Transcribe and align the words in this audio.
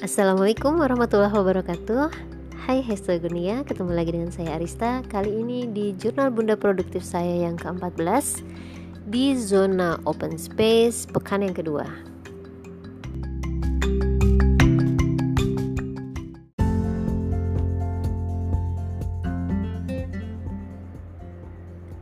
Assalamualaikum 0.00 0.80
warahmatullahi 0.80 1.28
wabarakatuh. 1.28 2.08
Hai 2.64 2.80
Hestogonia, 2.80 3.60
ketemu 3.68 3.92
lagi 3.92 4.16
dengan 4.16 4.32
saya 4.32 4.56
Arista. 4.56 5.04
Kali 5.04 5.28
ini 5.28 5.68
di 5.68 5.92
jurnal 5.92 6.32
bunda 6.32 6.56
produktif 6.56 7.04
saya 7.04 7.44
yang 7.44 7.60
ke-14 7.60 8.40
Di 9.12 9.36
zona 9.36 10.00
open 10.08 10.40
space 10.40 11.04
pekan 11.04 11.44
yang 11.44 11.52
kedua. 11.52 11.84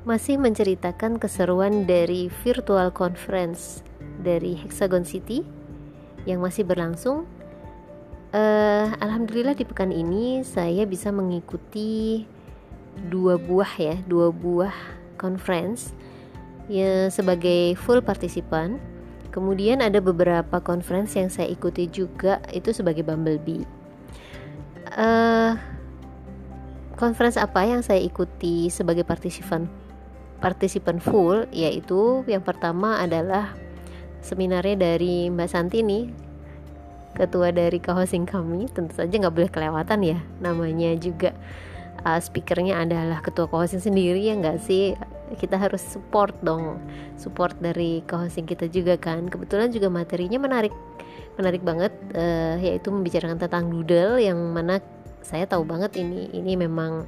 Masih 0.06 0.38
menceritakan 0.38 1.18
keseruan 1.18 1.82
dari 1.82 2.30
virtual 2.46 2.94
conference 2.94 3.82
dari 4.22 4.54
Hexagon 4.54 5.02
City 5.02 5.42
yang 6.30 6.38
masih 6.46 6.62
berlangsung 6.62 7.26
uh, 8.32 8.86
alhamdulillah 9.00 9.56
di 9.56 9.64
pekan 9.64 9.92
ini 9.92 10.42
saya 10.44 10.84
bisa 10.84 11.12
mengikuti 11.12 12.24
dua 13.08 13.38
buah 13.38 13.72
ya 13.78 13.96
dua 14.10 14.34
buah 14.34 14.74
conference 15.16 15.94
ya 16.66 17.08
sebagai 17.08 17.78
full 17.78 18.02
partisipan 18.02 18.76
kemudian 19.38 19.84
ada 19.84 20.02
beberapa 20.02 20.58
conference 20.58 21.14
yang 21.14 21.30
saya 21.30 21.46
ikuti 21.52 21.86
juga 21.88 22.40
itu 22.50 22.72
sebagai 22.72 23.04
bumblebee. 23.04 23.64
Uh, 24.98 25.54
conference 26.96 27.36
apa 27.36 27.62
yang 27.62 27.84
saya 27.84 28.00
ikuti 28.00 28.72
sebagai 28.72 29.04
partisipan 29.04 29.68
partisipan 30.42 30.98
full? 30.98 31.46
Yaitu 31.54 32.24
yang 32.26 32.42
pertama 32.42 32.98
adalah 32.98 33.52
seminarnya 34.24 34.74
dari 34.74 35.30
Mbak 35.30 35.48
Santi 35.48 35.86
nih 35.86 36.27
ketua 37.16 37.54
dari 37.54 37.78
co-hosting 37.80 38.28
kami 38.28 38.68
tentu 38.72 38.96
saja 38.96 39.12
nggak 39.12 39.34
boleh 39.34 39.50
kelewatan 39.50 40.00
ya. 40.04 40.18
Namanya 40.42 40.96
juga 40.98 41.32
uh, 42.04 42.20
speakernya 42.20 42.84
adalah 42.84 43.24
ketua 43.24 43.48
co-hosting 43.48 43.82
sendiri 43.82 44.20
ya 44.20 44.34
nggak 44.36 44.58
sih? 44.60 44.96
Kita 45.36 45.60
harus 45.60 45.84
support 45.84 46.36
dong. 46.40 46.80
Support 47.20 47.60
dari 47.60 48.00
co-hosting 48.04 48.44
kita 48.48 48.68
juga 48.68 48.96
kan. 48.96 49.28
Kebetulan 49.28 49.72
juga 49.72 49.88
materinya 49.92 50.40
menarik 50.40 50.74
menarik 51.38 51.62
banget 51.62 51.94
uh, 52.18 52.58
yaitu 52.58 52.90
membicarakan 52.90 53.38
tentang 53.38 53.70
doodle 53.70 54.18
yang 54.18 54.36
mana 54.50 54.82
saya 55.22 55.46
tahu 55.46 55.62
banget 55.62 56.02
ini 56.02 56.26
ini 56.34 56.58
memang 56.58 57.06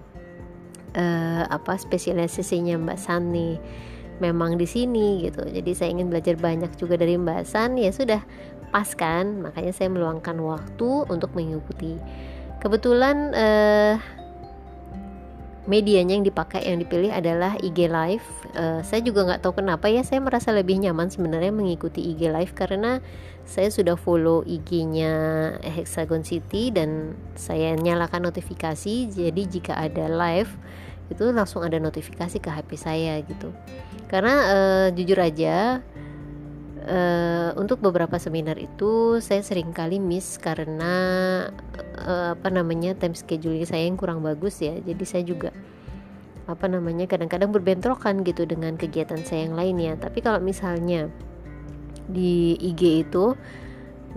uh, 0.95 1.45
apa 1.51 1.75
spesialisasinya 1.75 2.79
Mbak 2.79 2.99
Sani 2.99 3.51
memang 4.21 4.61
di 4.61 4.69
sini 4.69 5.27
gitu. 5.27 5.43
Jadi 5.43 5.71
saya 5.75 5.91
ingin 5.97 6.13
belajar 6.13 6.37
banyak 6.37 6.77
juga 6.77 7.01
dari 7.01 7.17
Mbak 7.17 7.43
San. 7.49 7.75
Ya 7.81 7.91
sudah 7.91 8.23
pas 8.71 8.89
kan? 8.95 9.43
Makanya 9.43 9.73
saya 9.75 9.89
meluangkan 9.91 10.37
waktu 10.39 11.09
untuk 11.09 11.33
mengikuti. 11.35 11.97
Kebetulan 12.61 13.33
eh, 13.33 13.97
medianya 15.69 16.17
yang 16.17 16.25
dipakai 16.25 16.65
yang 16.65 16.81
dipilih 16.81 17.15
adalah 17.15 17.55
IG 17.61 17.87
Live. 17.87 18.27
Uh, 18.51 18.83
saya 18.83 18.99
juga 19.07 19.23
nggak 19.23 19.47
tahu 19.47 19.63
kenapa 19.63 19.87
ya 19.87 20.03
saya 20.03 20.19
merasa 20.19 20.51
lebih 20.51 20.83
nyaman 20.83 21.07
sebenarnya 21.15 21.55
mengikuti 21.55 22.03
IG 22.03 22.27
Live 22.27 22.59
karena 22.59 22.99
saya 23.47 23.71
sudah 23.71 23.95
follow 23.95 24.43
IG-nya 24.47 25.13
Hexagon 25.63 26.27
City 26.27 26.75
dan 26.75 27.15
saya 27.39 27.79
nyalakan 27.79 28.31
notifikasi. 28.31 29.11
Jadi 29.11 29.43
jika 29.47 29.79
ada 29.79 30.11
live 30.11 30.51
itu 31.11 31.27
langsung 31.35 31.67
ada 31.67 31.79
notifikasi 31.83 32.39
ke 32.39 32.51
HP 32.51 32.71
saya 32.79 33.19
gitu 33.27 33.51
karena 34.11 34.35
uh, 34.51 34.89
jujur 34.91 35.23
aja 35.23 35.79
uh, 36.83 37.51
untuk 37.55 37.79
beberapa 37.79 38.19
seminar 38.19 38.59
itu 38.59 39.23
saya 39.23 39.39
sering 39.47 39.71
kali 39.71 40.03
miss 40.03 40.35
karena 40.35 40.93
uh, 42.03 42.35
apa 42.35 42.51
namanya 42.51 42.99
time 42.99 43.15
scheduling 43.15 43.63
saya 43.63 43.87
yang 43.87 43.95
kurang 43.95 44.19
bagus 44.27 44.59
ya. 44.59 44.75
Jadi 44.83 45.05
saya 45.07 45.23
juga 45.23 45.55
apa 46.51 46.67
namanya 46.67 47.07
kadang-kadang 47.07 47.55
berbentrokan 47.55 48.27
gitu 48.27 48.43
dengan 48.43 48.75
kegiatan 48.75 49.23
saya 49.23 49.47
yang 49.47 49.55
lainnya. 49.55 49.95
Tapi 49.95 50.19
kalau 50.19 50.43
misalnya 50.43 51.07
di 52.11 52.59
IG 52.59 53.07
itu 53.07 53.39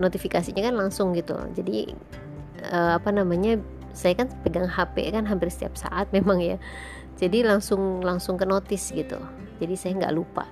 notifikasinya 0.02 0.66
kan 0.66 0.74
langsung 0.74 1.14
gitu. 1.14 1.38
Jadi 1.54 1.94
uh, 2.66 2.98
apa 2.98 3.14
namanya 3.14 3.62
saya 3.94 4.18
kan 4.18 4.26
pegang 4.42 4.66
HP 4.66 5.14
kan 5.14 5.22
hampir 5.22 5.54
setiap 5.54 5.78
saat 5.78 6.10
memang 6.16 6.42
ya. 6.42 6.58
Jadi 7.14 7.46
langsung 7.46 8.02
langsung 8.02 8.34
ke 8.34 8.42
notice 8.42 8.90
gitu 8.90 9.22
jadi 9.58 9.74
saya 9.74 9.92
nggak 10.04 10.14
lupa. 10.14 10.44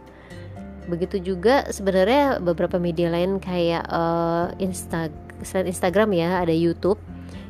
Begitu 0.91 1.23
juga 1.23 1.67
sebenarnya 1.71 2.43
beberapa 2.43 2.77
media 2.77 3.07
lain 3.11 3.39
kayak 3.39 3.87
uh, 3.87 4.51
Insta 4.59 5.09
selain 5.47 5.71
Instagram 5.71 6.11
ya 6.15 6.43
ada 6.43 6.55
YouTube. 6.55 6.99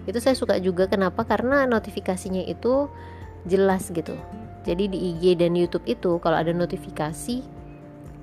Itu 0.04 0.18
saya 0.20 0.36
suka 0.36 0.60
juga. 0.60 0.88
Kenapa? 0.90 1.24
Karena 1.24 1.64
notifikasinya 1.64 2.44
itu 2.44 2.88
jelas 3.48 3.88
gitu. 3.88 4.14
Jadi 4.62 4.86
di 4.86 4.98
IG 5.14 5.40
dan 5.40 5.58
YouTube 5.58 5.82
itu 5.90 6.22
kalau 6.22 6.38
ada 6.38 6.54
notifikasi 6.54 7.42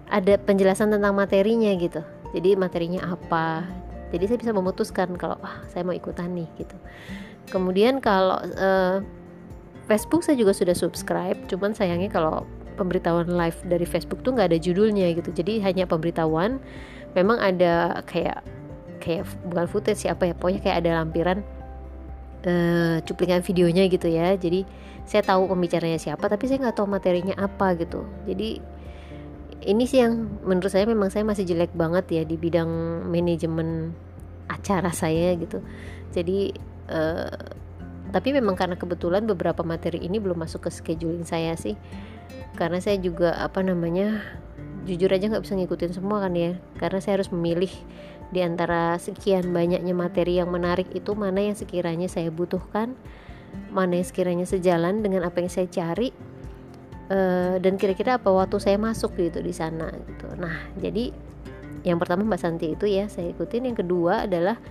ada 0.10 0.34
penjelasan 0.42 0.94
tentang 0.94 1.14
materinya 1.14 1.74
gitu. 1.76 2.02
Jadi 2.32 2.56
materinya 2.56 3.14
apa? 3.14 3.66
Jadi 4.10 4.24
saya 4.26 4.38
bisa 4.42 4.54
memutuskan 4.54 5.14
kalau 5.18 5.38
ah 5.42 5.62
saya 5.70 5.86
mau 5.86 5.94
ikutan 5.94 6.34
nih 6.34 6.50
gitu. 6.58 6.78
Kemudian 7.50 8.02
kalau 8.02 8.42
uh, 8.58 9.02
Facebook 9.90 10.22
saya 10.22 10.38
juga 10.38 10.54
sudah 10.54 10.74
subscribe. 10.74 11.38
Cuman 11.50 11.74
sayangnya 11.74 12.10
kalau 12.10 12.46
pemberitahuan 12.80 13.28
live 13.28 13.60
dari 13.68 13.84
Facebook 13.84 14.24
tuh 14.24 14.32
nggak 14.32 14.56
ada 14.56 14.60
judulnya 14.60 15.12
gitu. 15.12 15.36
Jadi 15.36 15.60
hanya 15.60 15.84
pemberitahuan. 15.84 16.64
Memang 17.12 17.38
ada 17.44 18.00
kayak 18.08 18.40
kayak 19.04 19.28
bukan 19.48 19.68
footage 19.68 20.06
siapa 20.08 20.30
ya 20.30 20.34
pokoknya 20.36 20.62
kayak 20.62 20.78
ada 20.86 20.92
lampiran 21.02 21.40
uh, 22.48 23.04
cuplikan 23.04 23.44
videonya 23.44 23.92
gitu 23.92 24.08
ya. 24.08 24.40
Jadi 24.40 24.64
saya 25.04 25.26
tahu 25.26 25.52
pembicaranya 25.52 26.00
siapa 26.00 26.32
tapi 26.32 26.48
saya 26.48 26.64
nggak 26.64 26.78
tahu 26.80 26.88
materinya 26.88 27.36
apa 27.36 27.76
gitu. 27.76 28.08
Jadi 28.30 28.80
ini 29.60 29.84
sih 29.84 30.00
yang 30.00 30.40
menurut 30.48 30.72
saya 30.72 30.88
memang 30.88 31.12
saya 31.12 31.28
masih 31.28 31.44
jelek 31.44 31.76
banget 31.76 32.08
ya 32.08 32.24
di 32.24 32.40
bidang 32.40 32.70
manajemen 33.12 33.92
acara 34.48 34.94
saya 34.96 35.36
gitu. 35.36 35.60
Jadi 36.16 36.56
uh, 36.88 37.60
tapi 38.10 38.34
memang 38.34 38.58
karena 38.58 38.74
kebetulan 38.74 39.26
beberapa 39.30 39.62
materi 39.62 40.02
ini 40.02 40.18
belum 40.18 40.42
masuk 40.42 40.66
ke 40.68 40.70
scheduling 40.74 41.26
saya 41.26 41.54
sih 41.54 41.78
karena 42.56 42.80
saya 42.84 43.00
juga 43.00 43.36
apa 43.40 43.64
namanya 43.64 44.24
jujur 44.84 45.12
aja 45.12 45.30
nggak 45.30 45.44
bisa 45.46 45.56
ngikutin 45.56 45.92
semua 45.96 46.24
kan 46.26 46.34
ya. 46.34 46.58
Karena 46.82 47.00
saya 47.00 47.22
harus 47.22 47.30
memilih 47.30 47.72
di 48.30 48.46
antara 48.46 48.98
sekian 49.02 49.50
banyaknya 49.50 49.94
materi 49.98 50.38
yang 50.38 50.54
menarik 50.54 50.90
itu 50.94 51.18
mana 51.18 51.42
yang 51.42 51.58
sekiranya 51.58 52.06
saya 52.06 52.30
butuhkan 52.30 52.94
mana 53.74 53.98
yang 53.98 54.06
sekiranya 54.06 54.46
sejalan 54.46 55.02
dengan 55.02 55.26
apa 55.26 55.42
yang 55.42 55.50
saya 55.50 55.66
cari 55.66 56.14
uh, 57.10 57.58
dan 57.58 57.82
kira-kira 57.82 58.22
apa 58.22 58.30
waktu 58.30 58.62
saya 58.62 58.78
masuk 58.78 59.18
gitu 59.18 59.42
di 59.42 59.54
sana 59.54 59.90
gitu. 60.06 60.30
Nah 60.38 60.70
jadi 60.78 61.10
yang 61.82 61.98
pertama 61.98 62.28
Mbak 62.28 62.40
Santi 62.40 62.68
itu 62.76 62.86
ya 62.86 63.10
saya 63.10 63.34
ikutin. 63.34 63.74
Yang 63.74 63.86
kedua 63.86 64.30
adalah 64.30 64.62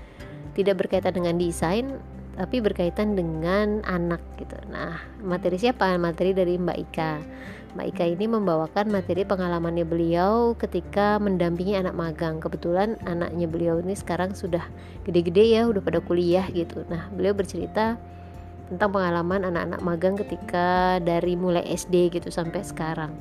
tidak 0.54 0.86
berkaitan 0.86 1.14
dengan 1.14 1.38
desain 1.38 1.98
tapi 2.38 2.62
berkaitan 2.62 3.18
dengan 3.18 3.82
anak 3.82 4.22
gitu. 4.38 4.54
Nah, 4.70 5.02
materi 5.18 5.58
siapa? 5.58 5.98
Materi 5.98 6.30
dari 6.30 6.54
Mbak 6.54 6.78
Ika. 6.86 7.12
Mbak 7.74 7.86
Ika 7.90 8.04
ini 8.14 8.30
membawakan 8.30 8.94
materi 8.94 9.26
pengalamannya 9.26 9.82
beliau 9.82 10.54
ketika 10.54 11.18
mendampingi 11.18 11.74
anak 11.74 11.98
magang. 11.98 12.38
Kebetulan 12.38 12.94
anaknya 13.10 13.50
beliau 13.50 13.82
ini 13.82 13.98
sekarang 13.98 14.38
sudah 14.38 14.62
gede-gede 15.02 15.50
ya, 15.50 15.66
udah 15.66 15.82
pada 15.82 15.98
kuliah 15.98 16.46
gitu. 16.54 16.86
Nah, 16.86 17.10
beliau 17.10 17.34
bercerita 17.34 17.98
tentang 18.70 18.94
pengalaman 18.94 19.42
anak-anak 19.42 19.80
magang 19.82 20.14
ketika 20.14 21.02
dari 21.02 21.34
mulai 21.34 21.66
SD 21.66 22.14
gitu 22.14 22.30
sampai 22.30 22.62
sekarang. 22.62 23.18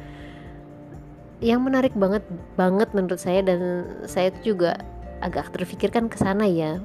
Yang 1.41 1.61
menarik 1.65 1.93
banget 1.97 2.21
banget 2.53 2.93
menurut 2.93 3.17
saya 3.17 3.41
dan 3.41 3.81
saya 4.05 4.29
juga 4.45 4.77
agak 5.25 5.49
terfikirkan 5.57 6.05
ke 6.05 6.21
sana 6.21 6.45
ya 6.45 6.77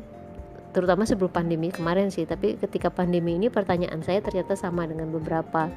terutama 0.73 1.05
sebelum 1.05 1.29
pandemi 1.29 1.69
kemarin 1.69 2.09
sih 2.09 2.25
tapi 2.25 2.57
ketika 2.57 2.89
pandemi 2.89 3.37
ini 3.37 3.53
pertanyaan 3.53 4.01
saya 4.01 4.25
ternyata 4.25 4.57
sama 4.57 4.89
dengan 4.89 5.13
beberapa 5.13 5.69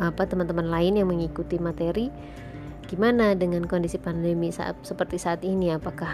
apa 0.00 0.24
teman-teman 0.24 0.66
lain 0.66 0.98
yang 0.98 1.08
mengikuti 1.08 1.60
materi. 1.60 2.08
Gimana 2.88 3.32
dengan 3.32 3.64
kondisi 3.64 3.96
pandemi 3.96 4.52
saat 4.52 4.76
seperti 4.84 5.16
saat 5.16 5.40
ini? 5.46 5.72
Apakah 5.72 6.12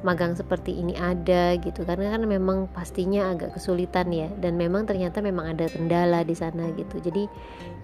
magang 0.00 0.32
seperti 0.32 0.80
ini 0.80 0.96
ada 0.96 1.58
gitu? 1.60 1.84
Karena 1.84 2.16
kan 2.16 2.24
memang 2.24 2.70
pastinya 2.72 3.28
agak 3.28 3.58
kesulitan 3.58 4.08
ya 4.08 4.32
dan 4.40 4.56
memang 4.56 4.88
ternyata 4.88 5.20
memang 5.20 5.52
ada 5.52 5.68
kendala 5.68 6.24
di 6.24 6.32
sana 6.32 6.72
gitu. 6.72 7.04
Jadi 7.04 7.28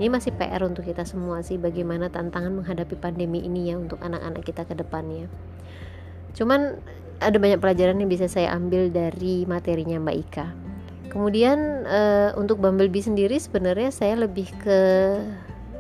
ini 0.00 0.06
masih 0.09 0.32
PR 0.32 0.64
untuk 0.64 0.88
kita 0.88 1.05
semua 1.05 1.44
sih 1.44 1.61
bagaimana 1.61 2.09
tantangan 2.09 2.56
menghadapi 2.56 2.97
pandemi 2.97 3.44
ini 3.44 3.69
ya 3.69 3.76
untuk 3.76 4.00
anak-anak 4.00 4.43
kita 4.47 4.64
ke 4.64 4.73
depannya. 4.79 5.29
Cuman 6.32 6.81
ada 7.21 7.37
banyak 7.41 7.61
pelajaran 7.61 7.97
yang 8.01 8.11
bisa 8.11 8.29
saya 8.29 8.53
ambil 8.53 8.93
dari 8.93 9.49
materinya 9.49 9.97
Mbak 10.01 10.17
Ika. 10.29 10.47
Kemudian 11.17 11.89
uh, 11.89 12.37
untuk 12.37 12.61
Bumblebee 12.61 13.01
sendiri 13.01 13.41
sebenarnya 13.41 13.89
saya 13.89 14.21
lebih 14.21 14.53
ke 14.61 14.79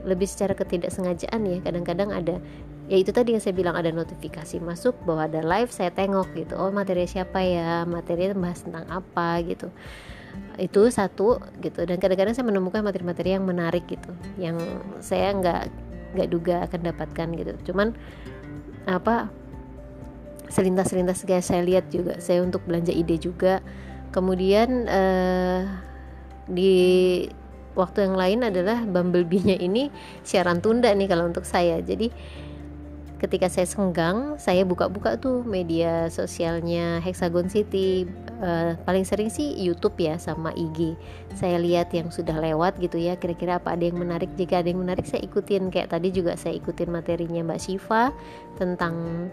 lebih 0.06 0.24
secara 0.24 0.56
ketidaksengajaan 0.56 1.40
ya. 1.44 1.58
Kadang-kadang 1.60 2.08
ada 2.14 2.40
ya 2.86 2.96
itu 2.96 3.10
tadi 3.12 3.36
yang 3.36 3.42
saya 3.42 3.52
bilang 3.52 3.76
ada 3.76 3.92
notifikasi 3.92 4.62
masuk 4.62 4.96
bahwa 5.04 5.28
ada 5.28 5.44
live 5.44 5.68
saya 5.68 5.92
tengok 5.92 6.32
gitu. 6.32 6.56
Oh 6.56 6.72
materi 6.72 7.04
siapa 7.04 7.42
ya? 7.44 7.84
Materi 7.84 8.32
bahas 8.32 8.64
tentang 8.64 8.88
apa 8.88 9.44
gitu. 9.44 9.68
Itu 10.56 10.88
satu 10.88 11.42
gitu. 11.60 11.84
Dan 11.84 12.00
kadang-kadang 12.00 12.32
saya 12.32 12.48
menemukan 12.48 12.80
materi-materi 12.80 13.36
yang 13.36 13.44
menarik 13.44 13.84
gitu 13.90 14.16
yang 14.40 14.56
saya 15.04 15.36
nggak 15.36 15.68
nggak 16.16 16.28
duga 16.32 16.64
akan 16.64 16.80
dapatkan 16.80 17.28
gitu. 17.36 17.52
Cuman 17.68 17.92
apa 18.86 19.28
selintas-selintas 20.48 21.26
kayak 21.26 21.44
saya 21.44 21.62
lihat 21.62 21.90
juga 21.90 22.18
saya 22.22 22.42
untuk 22.42 22.62
belanja 22.64 22.92
ide 22.94 23.18
juga. 23.18 23.60
Kemudian 24.14 24.88
eh, 24.88 25.62
di 26.46 26.74
waktu 27.76 28.08
yang 28.08 28.16
lain 28.16 28.40
adalah 28.48 28.82
Bumblebee-nya 28.88 29.60
ini 29.60 29.92
siaran 30.24 30.64
tunda 30.64 30.88
nih 30.90 31.06
kalau 31.06 31.28
untuk 31.28 31.44
saya. 31.44 31.78
Jadi 31.84 32.08
ketika 33.16 33.48
saya 33.48 33.64
senggang 33.64 34.36
saya 34.36 34.68
buka-buka 34.68 35.16
tuh 35.16 35.40
media 35.44 36.12
sosialnya 36.12 37.00
Hexagon 37.00 37.48
City. 37.48 38.04
Uh, 38.36 38.76
paling 38.84 39.00
sering 39.08 39.32
sih 39.32 39.56
YouTube 39.56 39.96
ya 39.96 40.20
sama 40.20 40.52
IG 40.52 40.92
saya 41.32 41.56
lihat 41.56 41.88
yang 41.96 42.12
sudah 42.12 42.36
lewat 42.36 42.76
gitu 42.84 43.00
ya 43.00 43.16
kira-kira 43.16 43.56
apa 43.56 43.72
ada 43.72 43.88
yang 43.88 43.96
menarik? 43.96 44.28
Jika 44.36 44.60
ada 44.60 44.68
yang 44.68 44.84
menarik 44.84 45.08
saya 45.08 45.24
ikutin. 45.24 45.72
Kayak 45.72 45.96
tadi 45.96 46.12
juga 46.12 46.36
saya 46.36 46.52
ikutin 46.60 46.92
materinya 46.92 47.40
Mbak 47.48 47.60
Shiva 47.64 48.12
tentang 48.60 49.28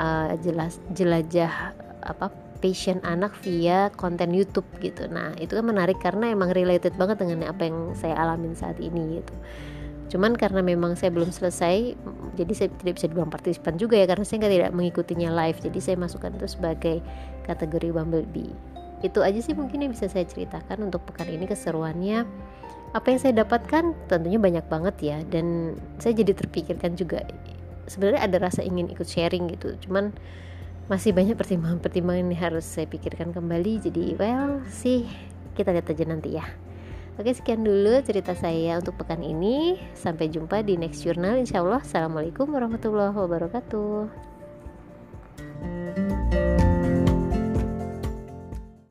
uh, 0.00 0.32
jelas 0.40 0.80
jelajah 0.96 1.76
apa 2.00 2.32
passion 2.64 3.04
anak 3.04 3.36
via 3.44 3.92
konten 4.00 4.32
YouTube 4.32 4.66
gitu. 4.80 5.04
Nah 5.12 5.36
itu 5.36 5.52
kan 5.52 5.68
menarik 5.68 6.00
karena 6.00 6.32
emang 6.32 6.48
related 6.56 6.96
banget 6.96 7.20
dengan 7.20 7.52
apa 7.52 7.68
yang 7.68 7.92
saya 7.92 8.16
alamin 8.16 8.56
saat 8.56 8.80
ini 8.80 9.20
gitu 9.20 9.34
cuman 10.08 10.34
karena 10.34 10.64
memang 10.64 10.96
saya 10.96 11.12
belum 11.12 11.28
selesai 11.28 11.96
jadi 12.38 12.52
saya 12.54 12.68
tidak 12.78 13.02
bisa 13.02 13.06
dibilang 13.10 13.34
partisipan 13.34 13.74
juga 13.74 13.98
ya 13.98 14.06
karena 14.06 14.22
saya 14.22 14.46
tidak 14.46 14.70
mengikutinya 14.70 15.34
live. 15.34 15.58
Jadi 15.58 15.78
saya 15.82 15.96
masukkan 15.98 16.30
itu 16.30 16.46
sebagai 16.46 17.02
kategori 17.42 17.90
Bumblebee. 17.90 18.54
Itu 19.02 19.26
aja 19.26 19.42
sih 19.42 19.58
mungkin 19.58 19.82
yang 19.82 19.90
bisa 19.90 20.06
saya 20.06 20.22
ceritakan 20.22 20.86
untuk 20.86 21.02
pekan 21.02 21.26
ini 21.26 21.50
keseruannya. 21.50 22.22
Apa 22.94 23.06
yang 23.10 23.20
saya 23.20 23.42
dapatkan 23.42 23.92
tentunya 24.06 24.38
banyak 24.38 24.64
banget 24.70 24.96
ya. 25.02 25.18
Dan 25.26 25.74
saya 25.98 26.14
jadi 26.14 26.30
terpikirkan 26.38 26.94
juga 26.94 27.26
sebenarnya 27.90 28.22
ada 28.22 28.38
rasa 28.38 28.62
ingin 28.62 28.86
ikut 28.86 29.10
sharing 29.10 29.50
gitu. 29.50 29.74
Cuman 29.82 30.14
masih 30.86 31.10
banyak 31.10 31.34
pertimbangan-pertimbangan 31.34 32.22
yang 32.22 32.38
harus 32.38 32.64
saya 32.64 32.86
pikirkan 32.86 33.34
kembali. 33.34 33.82
Jadi 33.82 34.14
well 34.14 34.62
sih 34.70 35.10
kita 35.58 35.74
lihat 35.74 35.90
aja 35.90 36.06
nanti 36.06 36.38
ya 36.38 36.46
Oke 37.18 37.34
sekian 37.34 37.66
dulu 37.66 37.98
cerita 38.06 38.30
saya 38.38 38.78
untuk 38.78 38.94
pekan 38.94 39.26
ini. 39.26 39.74
Sampai 39.98 40.30
jumpa 40.30 40.62
di 40.62 40.78
next 40.78 41.02
journal 41.02 41.34
Insya 41.42 41.66
Allah. 41.66 41.82
Assalamualaikum 41.82 42.46
warahmatullahi 42.46 43.10
wabarakatuh 43.10 44.28